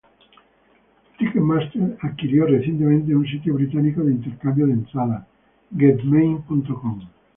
Ticketmaster 1.19 1.95
adquirió 2.01 2.47
recientemente 2.47 3.13
un 3.15 3.23
sitio 3.23 3.53
británico 3.53 4.01
de 4.01 4.13
intercambio 4.13 4.65
de 4.65 4.73
entradas, 4.73 5.27
Getmein.com. 5.77 7.01